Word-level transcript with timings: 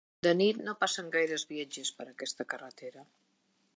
De 0.27 0.31
nit 0.37 0.61
no 0.67 0.73
passen 0.83 1.11
gaires 1.15 1.45
viatgers 1.51 1.93
per 1.99 2.07
aquesta 2.13 2.47
carretera. 2.55 3.05